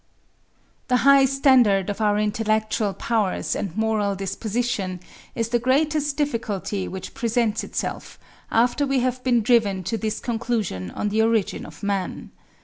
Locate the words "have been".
9.01-9.43